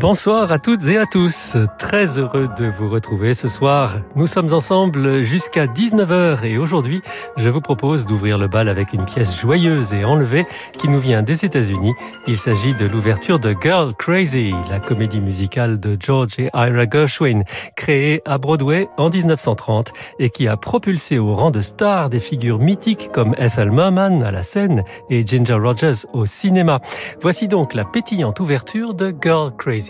[0.00, 1.58] Bonsoir à toutes et à tous.
[1.76, 3.96] Très heureux de vous retrouver ce soir.
[4.16, 7.02] Nous sommes ensemble jusqu'à 19h et aujourd'hui,
[7.36, 10.46] je vous propose d'ouvrir le bal avec une pièce joyeuse et enlevée
[10.78, 11.92] qui nous vient des États-Unis.
[12.26, 17.42] Il s'agit de l'ouverture de Girl Crazy, la comédie musicale de George et Ira Gershwin,
[17.76, 22.58] créée à Broadway en 1930 et qui a propulsé au rang de star des figures
[22.58, 26.80] mythiques comme Ethel Merman à la scène et Ginger Rogers au cinéma.
[27.20, 29.89] Voici donc la pétillante ouverture de Girl Crazy.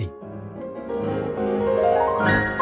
[2.20, 2.59] Bye.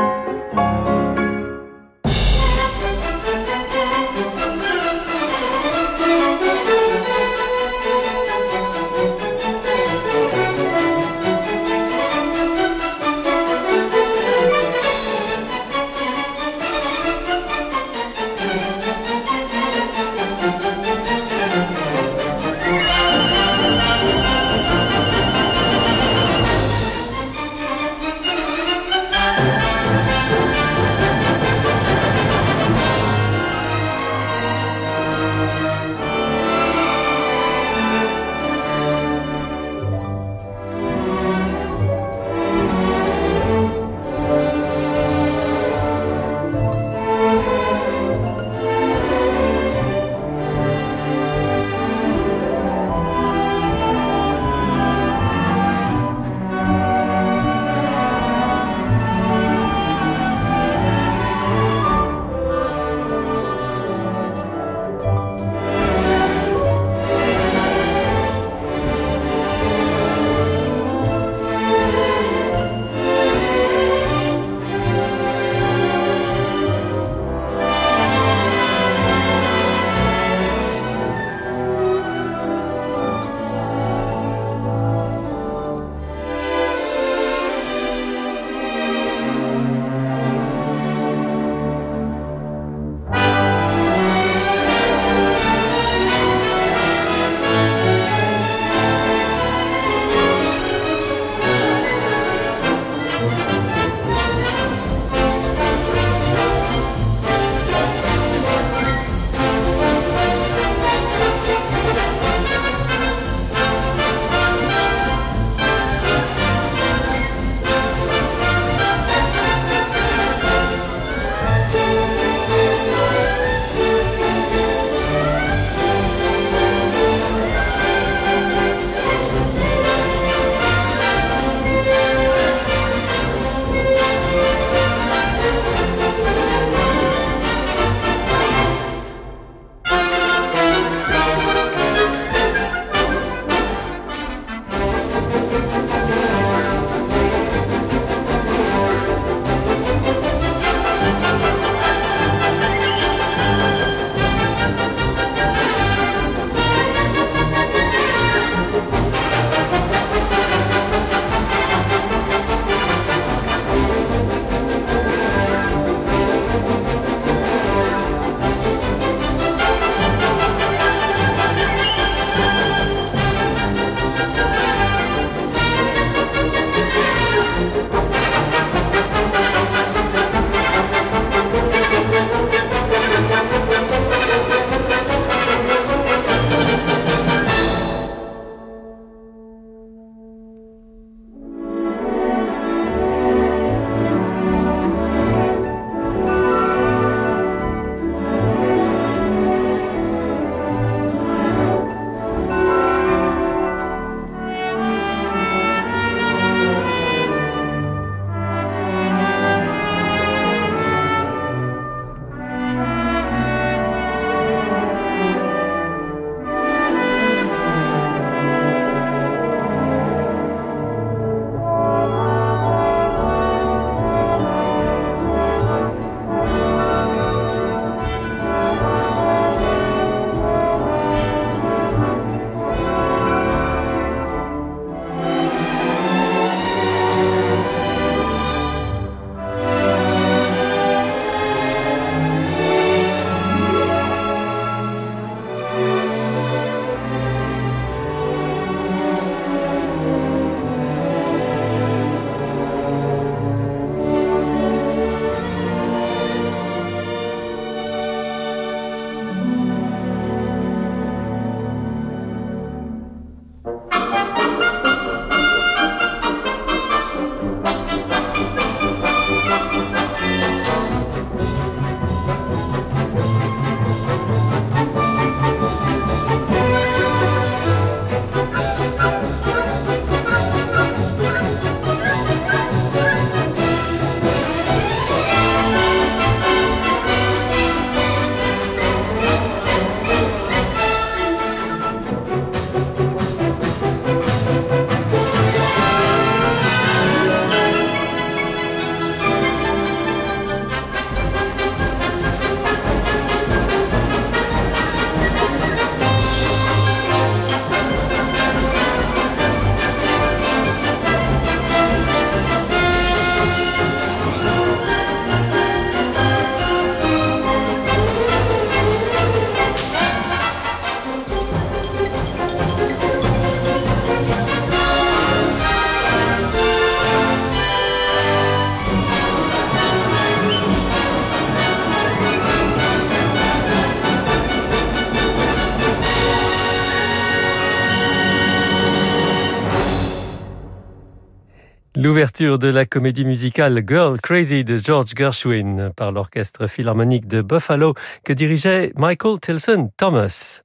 [342.08, 347.92] L'ouverture de la comédie musicale Girl Crazy de George Gershwin par l'orchestre philharmonique de Buffalo
[348.24, 350.62] que dirigeait Michael Tilson Thomas.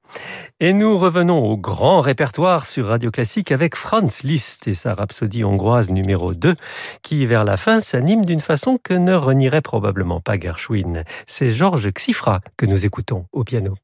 [0.58, 5.44] Et nous revenons au grand répertoire sur Radio Classique avec Franz Liszt et sa rhapsodie
[5.44, 6.54] hongroise numéro 2
[7.02, 11.04] qui vers la fin s'anime d'une façon que ne renierait probablement pas Gershwin.
[11.26, 13.74] C'est Georges Xifra que nous écoutons au piano.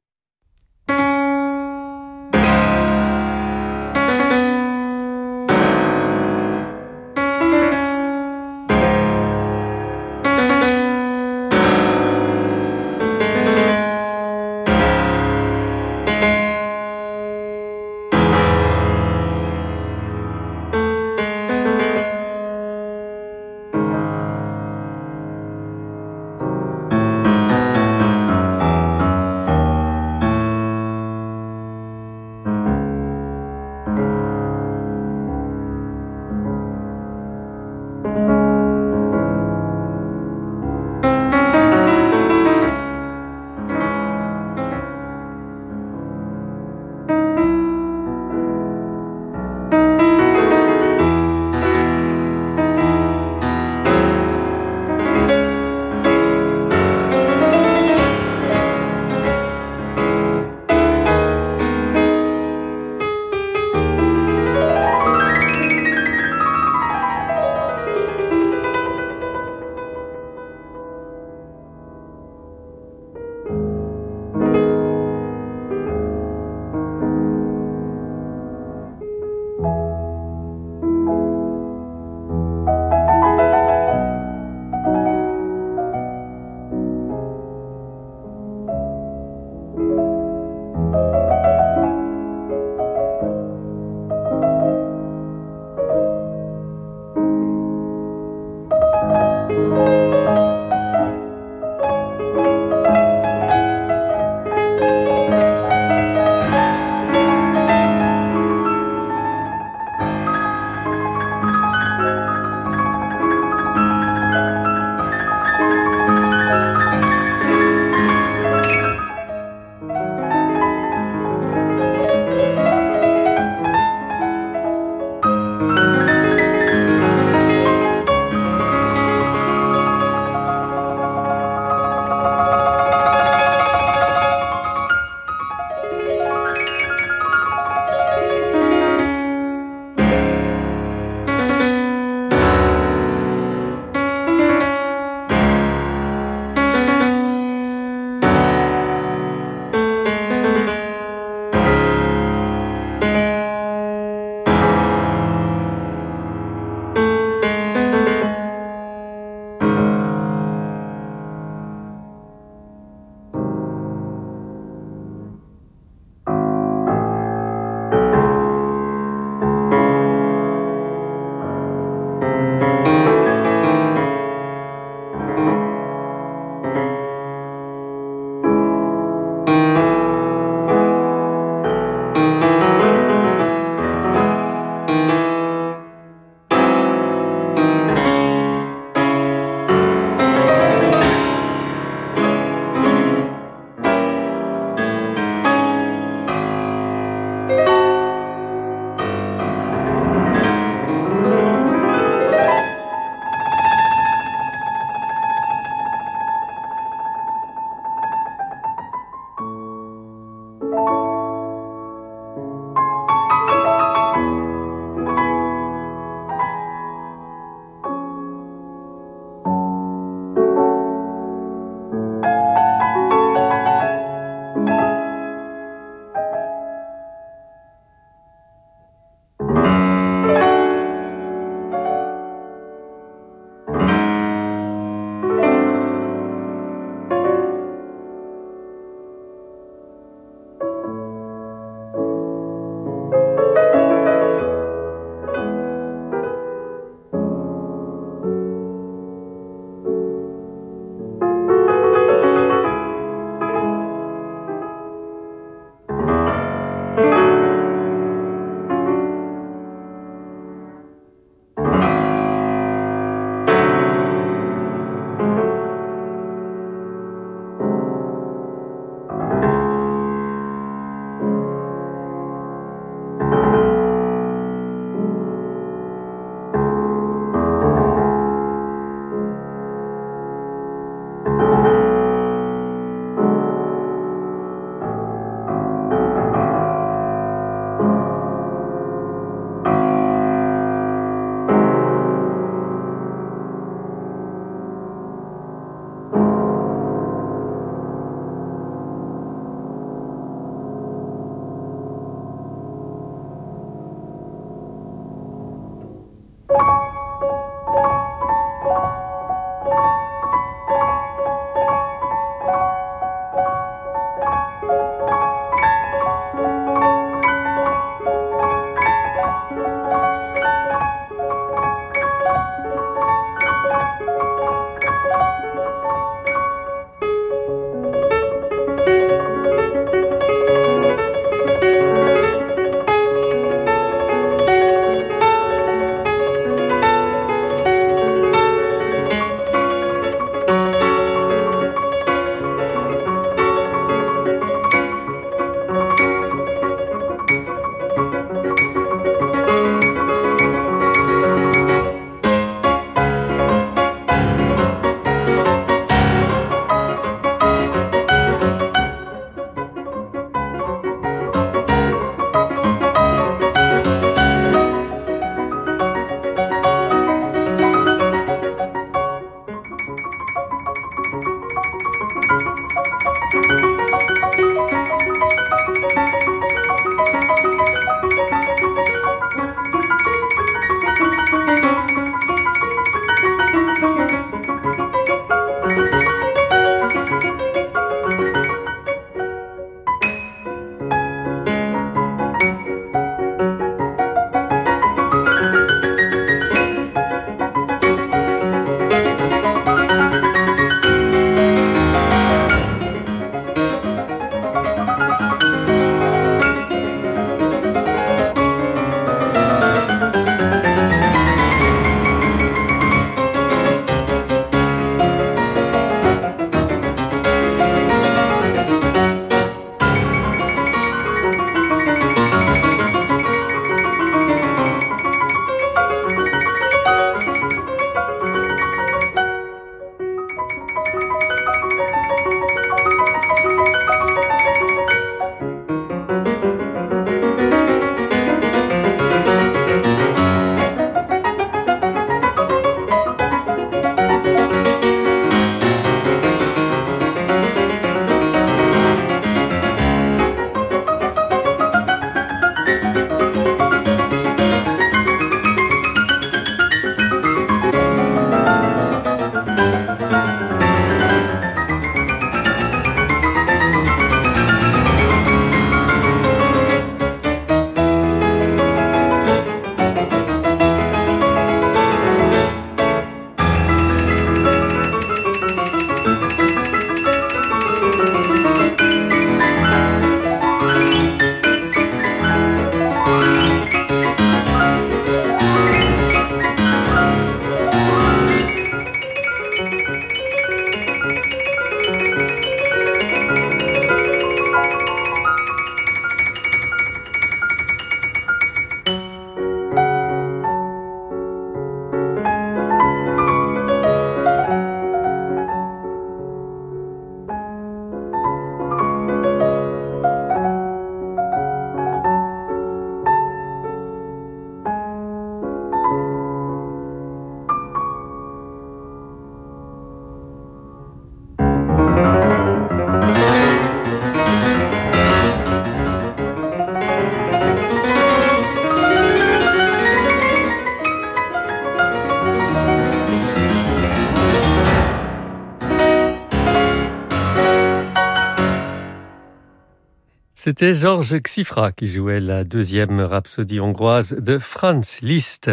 [540.51, 545.53] C'était Georges Xifra qui jouait la deuxième rhapsodie hongroise de Franz Liszt.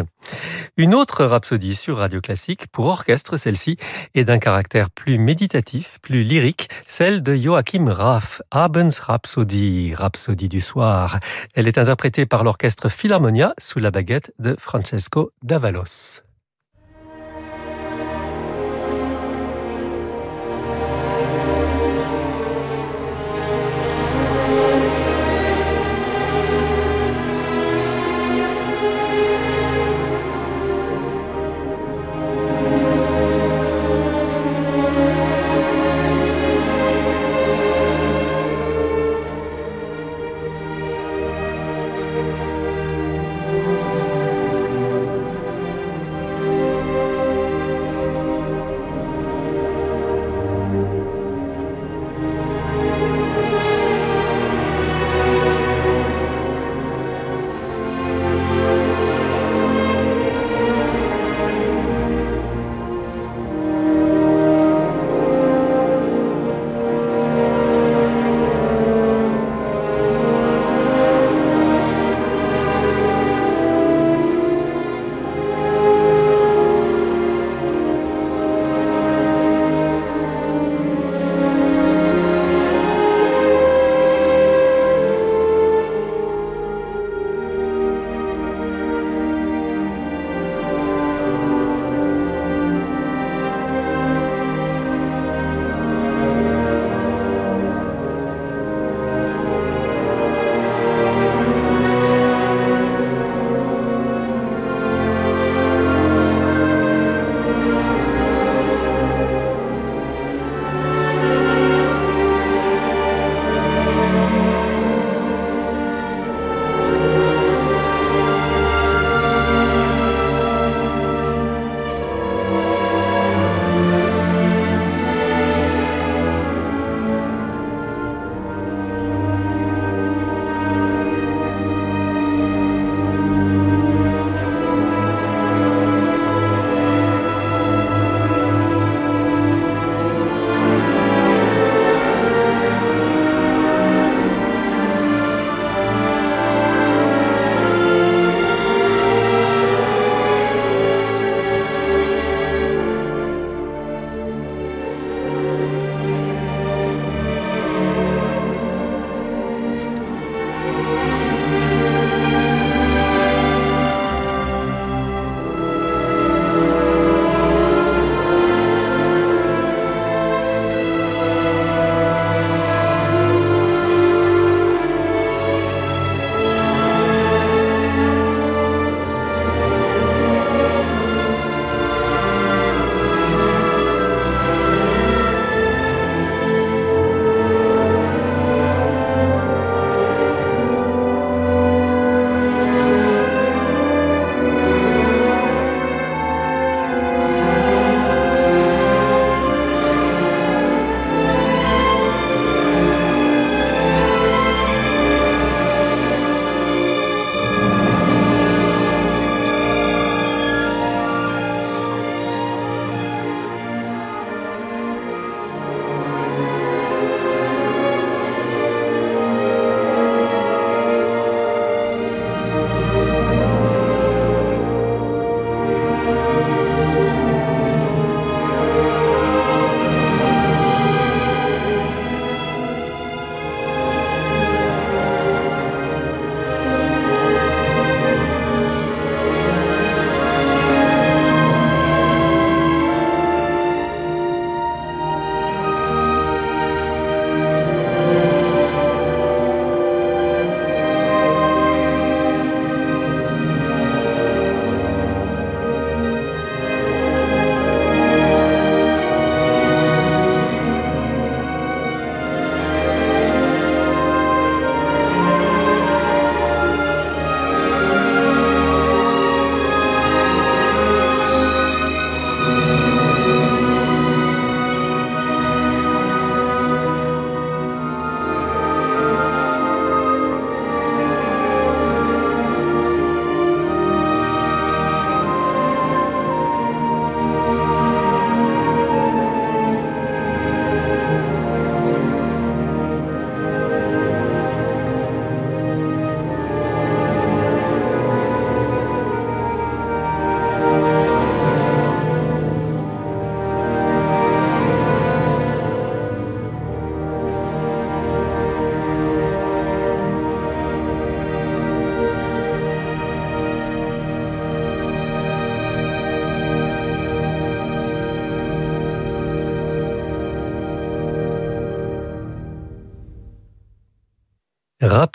[0.75, 3.77] Une autre rhapsodie sur Radio Classique, pour orchestre celle-ci,
[4.15, 10.61] est d'un caractère plus méditatif, plus lyrique, celle de Joachim Raff, Abends Rhapsodie, Rhapsodie du
[10.61, 11.19] soir.
[11.53, 16.26] Elle est interprétée par l'orchestre Philharmonia sous la baguette de Francesco Davalos.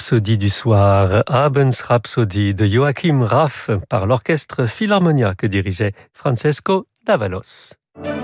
[0.03, 7.75] Rhapsodie du soir, Abends Rhapsodie de Joachim Raff par l'orchestre Philharmonia que dirigeait Francesco Davalos.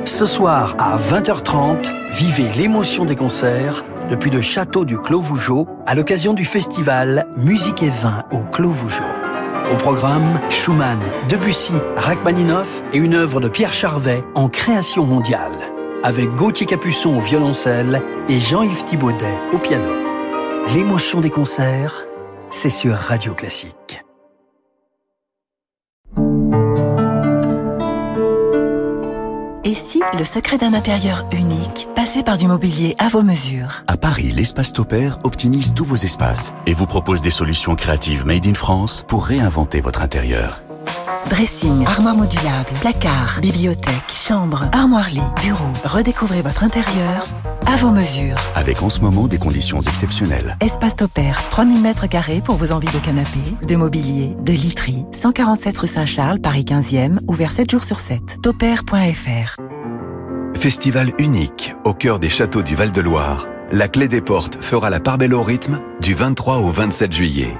[0.04, 5.94] Ce soir à 20h30, vivez l'émotion des concerts depuis le château du Clos Vougeot à
[5.94, 9.04] l'occasion du festival Musique et vin au Clos Vougeot.
[9.72, 15.52] Au programme, Schumann, Debussy, Rachmaninoff et une œuvre de Pierre Charvet en création mondiale,
[16.02, 20.07] avec Gauthier Capuçon au violoncelle et Jean-Yves Thibaudet au piano.
[20.74, 22.04] L'émotion des concerts,
[22.50, 24.04] c'est sur Radio Classique.
[29.64, 33.82] Et si le secret d'un intérieur unique passait par du mobilier à vos mesures?
[33.86, 38.46] À Paris, l'espace Topair optimise tous vos espaces et vous propose des solutions créatives made
[38.46, 40.60] in France pour réinventer votre intérieur.
[41.28, 45.68] Dressing, armoire modulable, placard, bibliothèque, chambre, armoire-lit, bureau.
[45.84, 47.26] Redécouvrez votre intérieur
[47.66, 48.36] à vos mesures.
[48.54, 50.56] Avec en ce moment des conditions exceptionnelles.
[50.60, 55.04] Espace Topair, 3000 mètres carrés pour vos envies de canapé, de mobilier, de literie.
[55.12, 58.38] 147 rue Saint-Charles, Paris 15e, ouvert 7 jours sur 7.
[58.42, 59.56] Topair.fr
[60.58, 63.46] Festival unique au cœur des châteaux du Val-de-Loire.
[63.70, 67.54] La Clé des Portes fera la part belle au rythme du 23 au 27 juillet.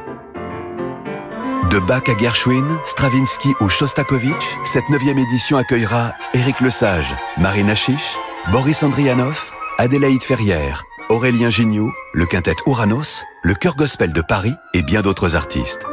[1.65, 8.17] De Bach à Gershwin, Stravinsky ou Shostakovich, cette neuvième édition accueillera Éric Lesage, Marina Chiche,
[8.51, 14.81] Boris Andrianov, Adélaïde Ferrière, Aurélien Gignoux, le quintet Ouranos, le chœur gospel de Paris et
[14.83, 15.85] bien d'autres artistes.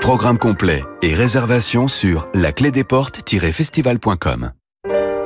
[0.00, 4.52] Programme complet et réservation sur laclédesportes-festival.com.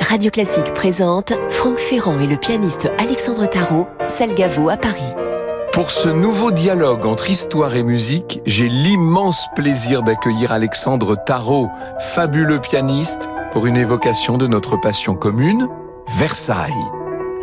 [0.01, 5.13] Radio Classique présente Franck Ferrand et le pianiste Alexandre Tarot, Salgavo à Paris.
[5.73, 11.69] Pour ce nouveau dialogue entre histoire et musique, j'ai l'immense plaisir d'accueillir Alexandre Tarot,
[12.01, 15.69] fabuleux pianiste, pour une évocation de notre passion commune,
[16.09, 16.73] Versailles.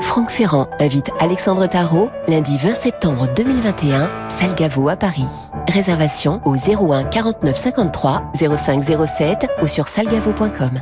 [0.01, 5.25] Franck Ferrand invite Alexandre Tarot lundi 20 septembre 2021, Salgavo à Paris.
[5.69, 10.81] Réservation au 01 49 53 05 07 ou sur salgavo.com.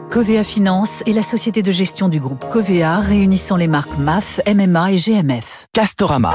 [0.11, 4.91] Covea Finance est la société de gestion du groupe Covea réunissant les marques MAF, MMA
[4.91, 5.67] et GMF.
[5.71, 6.33] Castorama.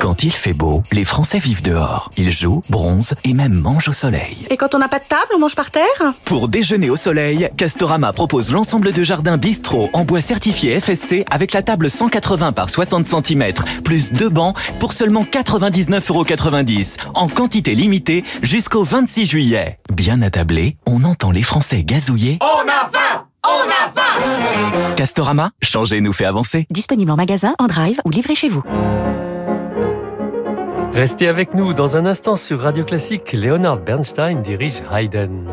[0.00, 2.12] Quand il fait beau, les Français vivent dehors.
[2.16, 4.46] Ils jouent, bronzent et même mangent au soleil.
[4.50, 5.84] Et quand on n'a pas de table, on mange par terre?
[6.26, 11.52] Pour déjeuner au soleil, Castorama propose l'ensemble de jardins bistrot en bois certifié FSC avec
[11.52, 13.52] la table 180 par 60 cm,
[13.84, 19.76] plus deux bancs pour seulement 99,90€ en quantité limitée jusqu'au 26 juillet.
[19.92, 22.38] Bien attablé, on entend les Français gazouiller.
[22.40, 26.66] On a faim On a faim Castorama, changer nous fait avancer.
[26.70, 28.62] Disponible en magasin, en drive ou livré chez vous.
[30.92, 33.32] Restez avec nous dans un instant sur Radio Classique.
[33.32, 35.48] Leonard Bernstein dirige Haydn.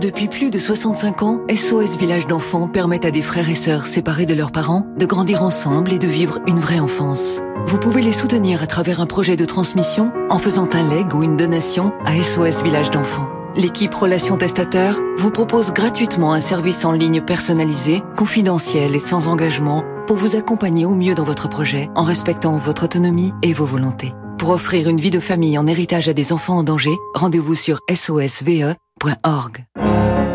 [0.00, 4.26] Depuis plus de 65 ans, SOS Village d'enfants permet à des frères et sœurs séparés
[4.26, 7.40] de leurs parents de grandir ensemble et de vivre une vraie enfance.
[7.66, 11.22] Vous pouvez les soutenir à travers un projet de transmission en faisant un leg ou
[11.22, 13.28] une donation à SOS Village d'enfants.
[13.56, 19.84] L'équipe Relations Testateurs vous propose gratuitement un service en ligne personnalisé, confidentiel et sans engagement
[20.06, 24.12] pour vous accompagner au mieux dans votre projet en respectant votre autonomie et vos volontés.
[24.38, 27.80] Pour offrir une vie de famille en héritage à des enfants en danger, rendez-vous sur
[27.94, 29.64] sosve.org.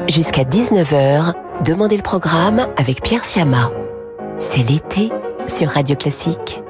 [0.08, 1.34] Jusqu'à 19h,
[1.65, 3.69] Demandez le programme avec Pierre Siama.
[4.39, 5.12] C'est l'été
[5.47, 6.63] sur Radio Classique.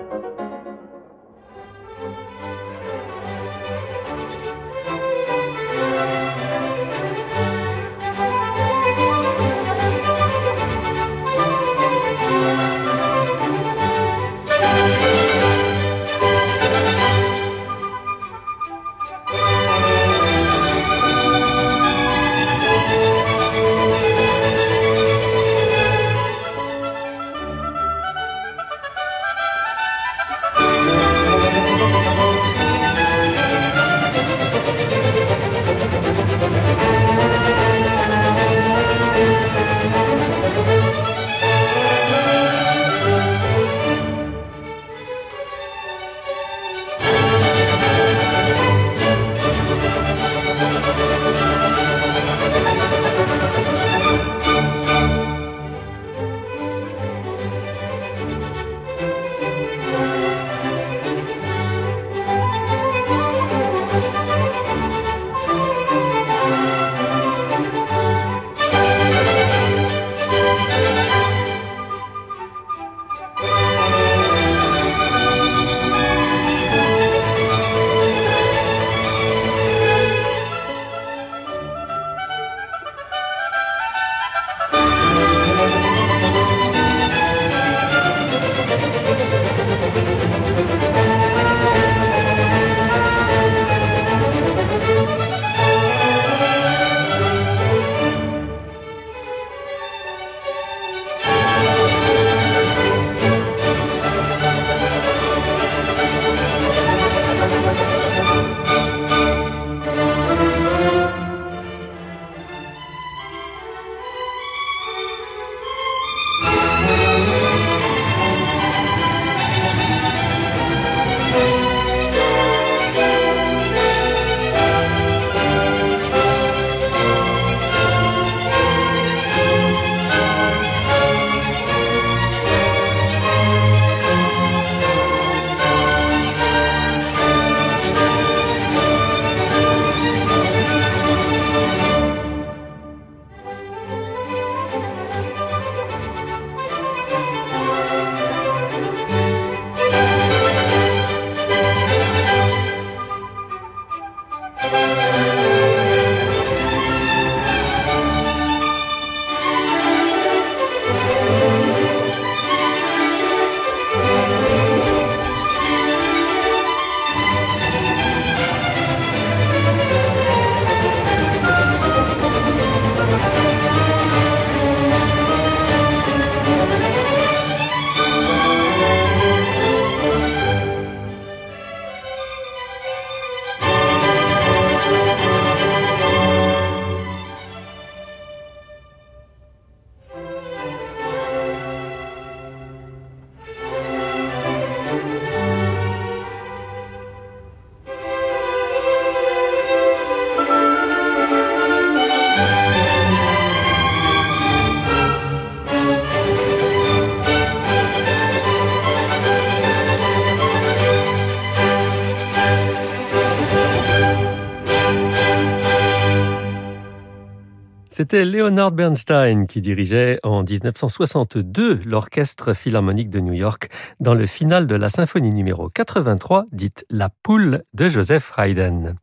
[217.99, 223.67] C'était Leonard Bernstein qui dirigeait en 1962 l'Orchestre Philharmonique de New York
[223.99, 228.93] dans le final de la symphonie numéro 83, dite La Poule de Joseph Haydn.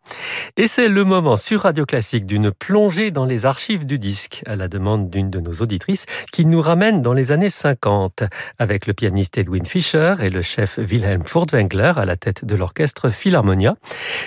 [0.57, 4.57] Et c'est le moment sur Radio Classique d'une plongée dans les archives du disque à
[4.57, 8.25] la demande d'une de nos auditrices qui nous ramène dans les années 50
[8.59, 13.11] avec le pianiste Edwin Fischer et le chef Wilhelm Furtwängler à la tête de l'Orchestre
[13.11, 13.77] Philharmonia.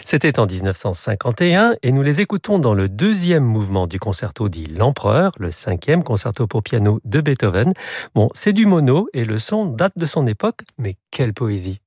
[0.05, 5.51] C'était en 1951 et nous les écoutons dans le deuxième mouvement du concerto L'Empereur, le
[5.51, 7.73] cinquième concerto pour piano de Beethoven.
[8.15, 11.81] Bon, c'est du mono et le son date de son époque, mais quelle poésie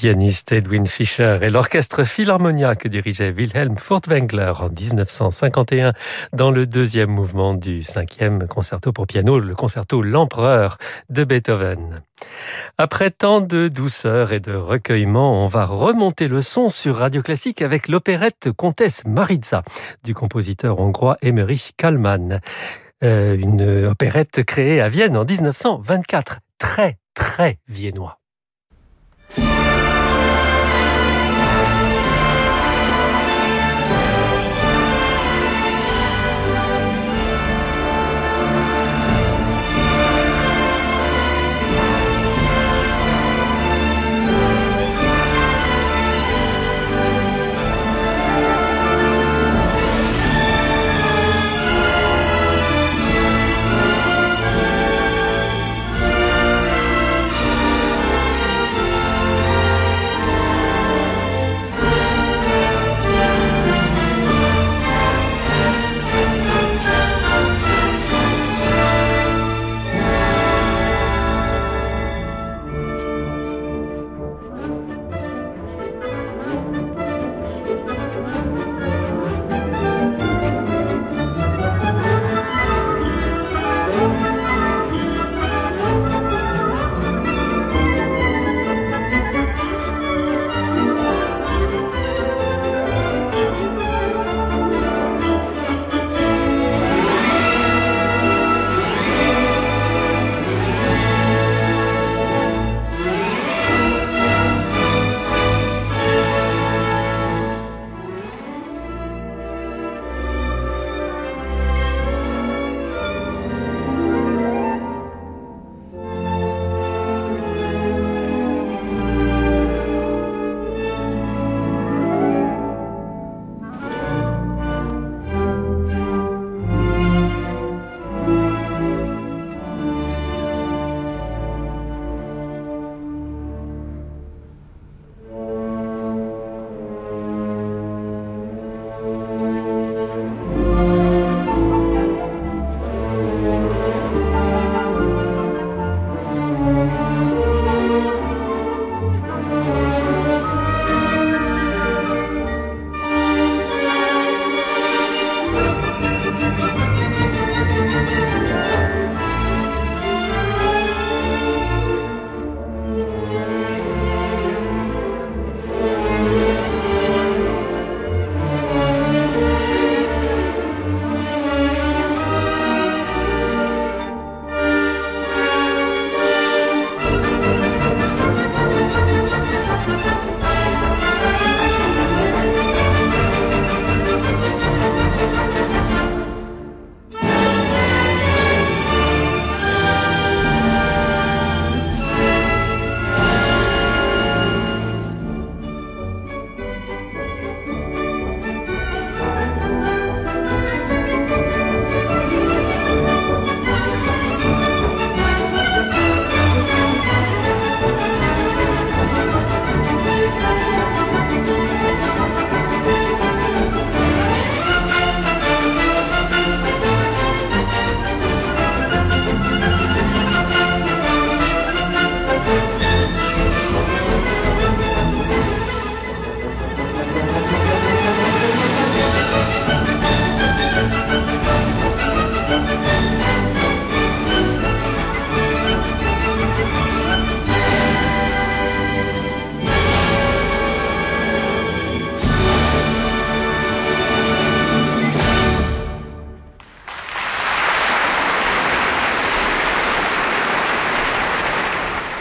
[0.00, 5.92] pianiste Edwin Fischer et l'orchestre Philharmonia que dirigeait Wilhelm Furtwängler en 1951
[6.32, 10.78] dans le deuxième mouvement du cinquième concerto pour piano, le concerto L'Empereur
[11.10, 12.00] de Beethoven.
[12.78, 17.60] Après tant de douceur et de recueillement, on va remonter le son sur Radio Classique
[17.60, 19.64] avec l'opérette Comtesse Maritza
[20.02, 22.40] du compositeur hongrois Emmerich Kallmann.
[23.04, 26.38] Euh, une opérette créée à Vienne en 1924.
[26.56, 28.19] Très, très viennois.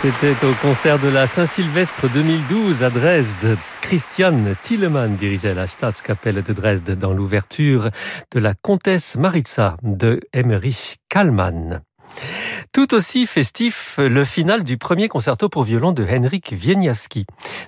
[0.10, 3.58] C'était au concert de la Saint-Sylvestre 2012 à Dresde.
[3.80, 7.92] Christian Tillemann dirigeait la Staatskapelle de Dresde dans l'ouverture
[8.32, 11.84] de la Comtesse Maritza de Emmerich Kallmann.
[12.72, 17.26] Tout aussi festif, le final du premier concerto pour violon de Henrik Wieniawski.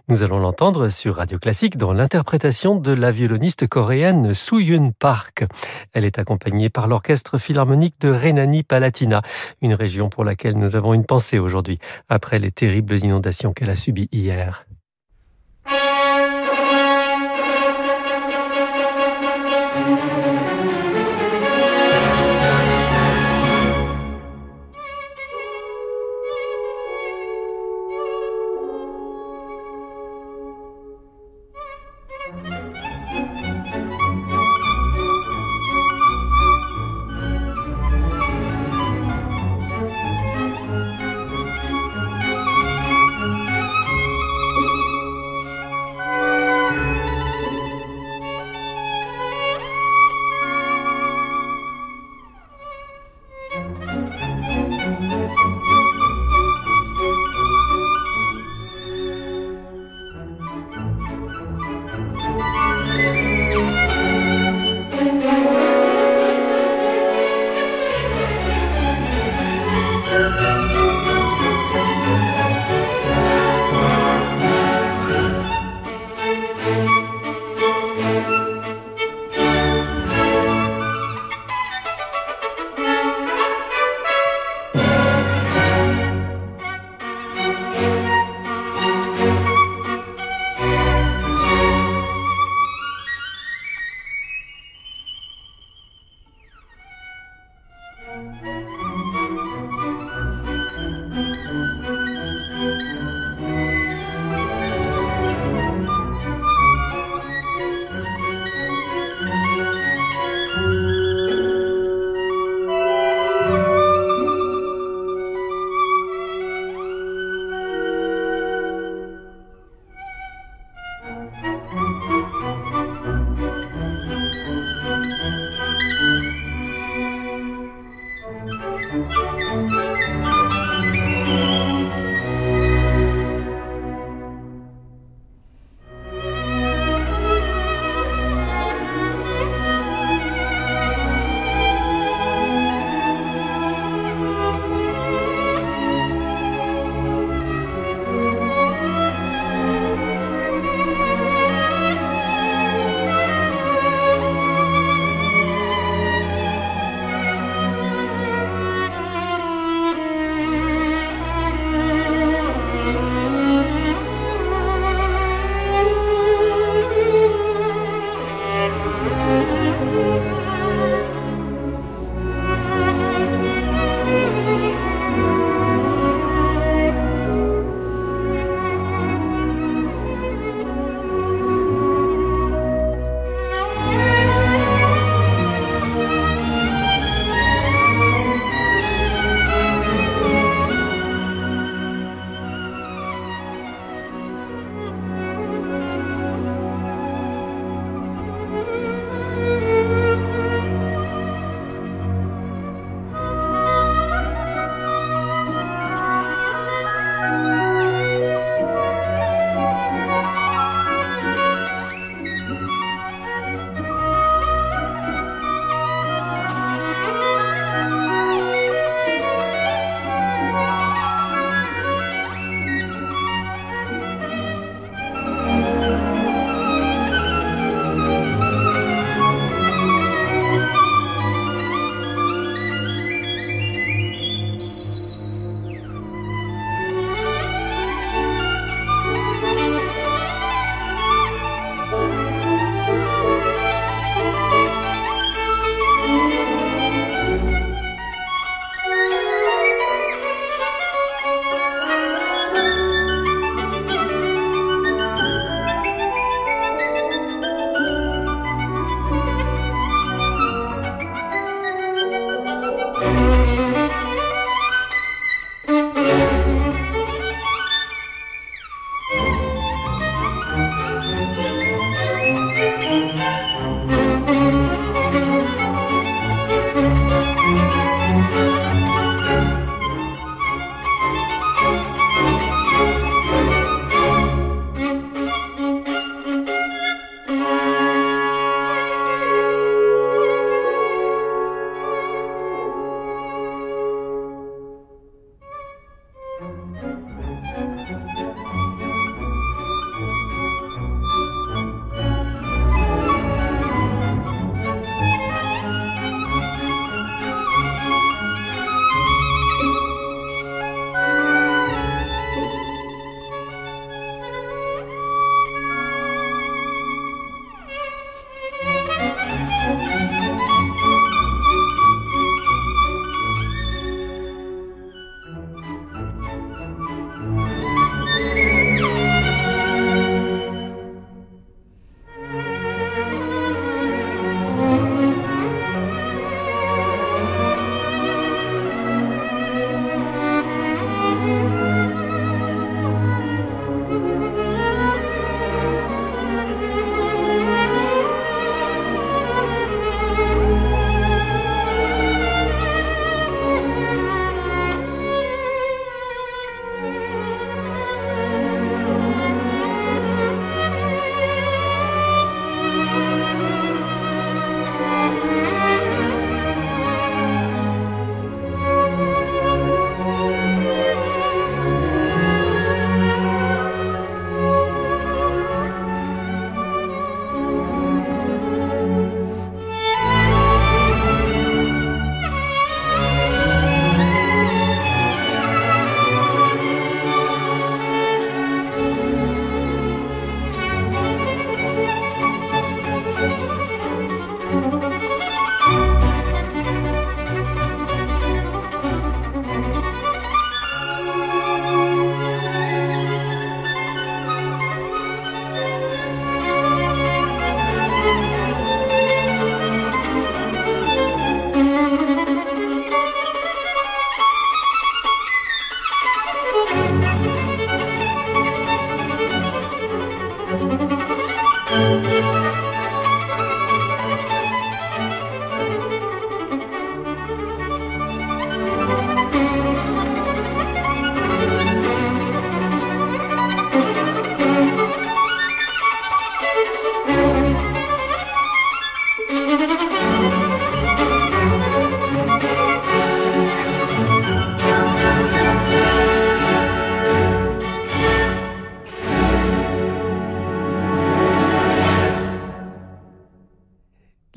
[0.08, 5.46] Nous allons l'entendre sur Radio Classique dans l'interprétation de la violoniste coréenne Soo-Yun Park.
[5.94, 9.22] Elle est accompagnée par l'orchestre philharmonique de Rhénanie-Palatina,
[9.62, 13.76] une région pour laquelle nous avons une pensée aujourd'hui, après les terribles inondations qu'elle a
[13.76, 14.66] subies hier.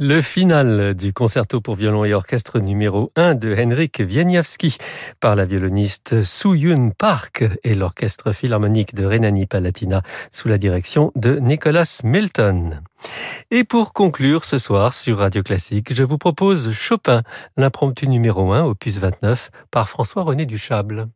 [0.07, 4.77] Le final du concerto pour violon et orchestre numéro 1 de Henrik Wieniawski
[5.19, 12.03] par la violoniste Soo-Yoon Park et l'orchestre philharmonique de Rhénanie-Palatina sous la direction de Nicholas
[12.05, 12.83] Milton.
[13.51, 17.23] Et pour conclure ce soir sur Radio Classique, je vous propose Chopin,
[17.57, 21.09] l'impromptu numéro 1, opus 29, par François-René Duchable.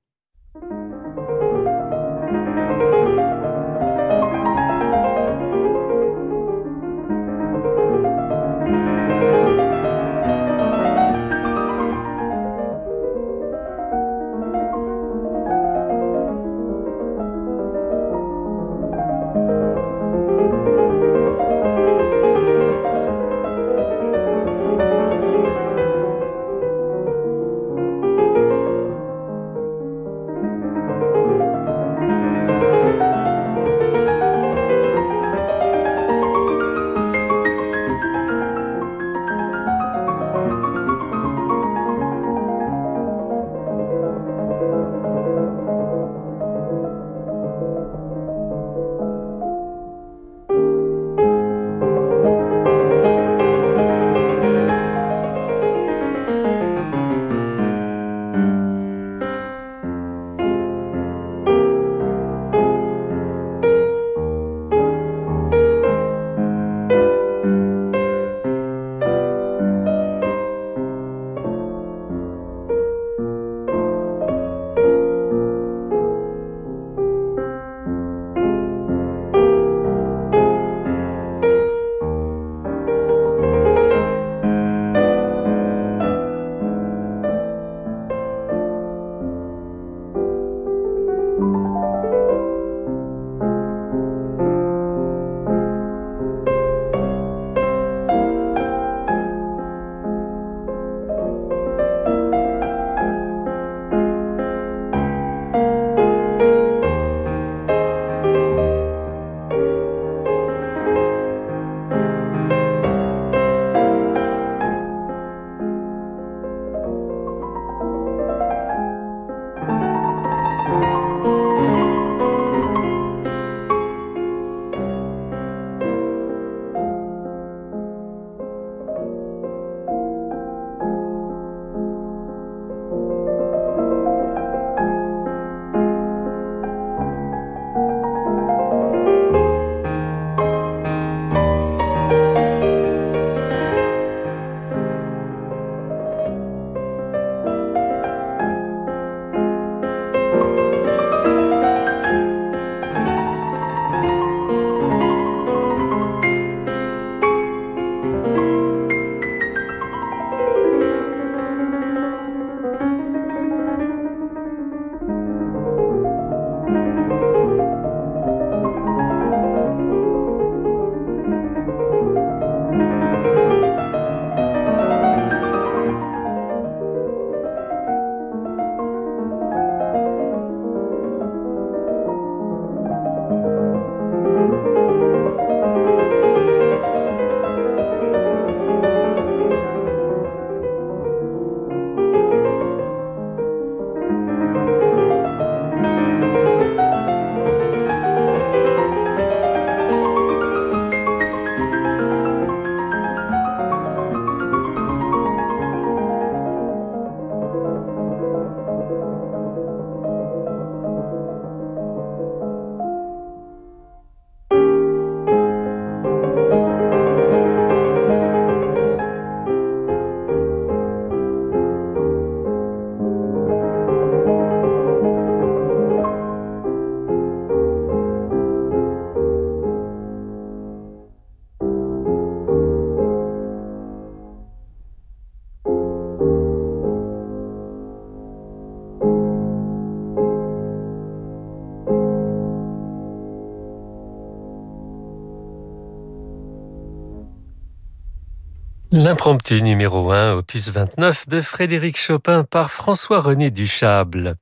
[248.98, 254.34] L'impromptu numéro 1, opus 29 de Frédéric Chopin par François-René Duchable.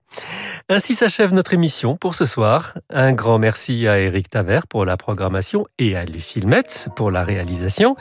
[0.69, 2.75] Ainsi s'achève notre émission pour ce soir.
[2.91, 7.23] Un grand merci à Eric Taver pour la programmation et à Lucille Metz pour la
[7.23, 7.95] réalisation.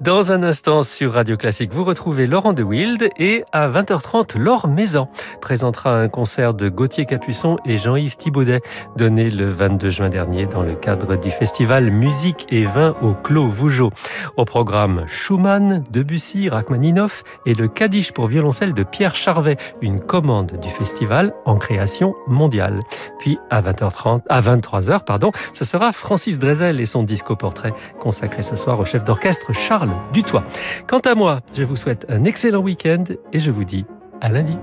[0.00, 4.68] Dans un instant sur Radio Classique, vous retrouvez Laurent de Wild et à 20h30, Laure
[4.68, 5.08] Maison
[5.40, 8.60] présentera un concert de Gauthier Capuçon et Jean-Yves Thibaudet
[8.96, 13.48] donné le 22 juin dernier dans le cadre du festival Musique et Vin au Clos
[13.48, 13.90] Vougeot.
[14.36, 20.60] Au programme Schumann, Debussy, Rachmaninoff et le Kaddish pour violoncelle de Pierre Charvet, une commande
[20.60, 22.80] du festival en création mondiale.
[23.18, 28.42] Puis à 20h30, à 23h, pardon, ce sera Francis Drezel et son disco portrait consacré
[28.42, 30.44] ce soir au chef d'orchestre Charles Dutoit.
[30.86, 33.84] Quant à moi, je vous souhaite un excellent week-end et je vous dis
[34.20, 34.58] à lundi.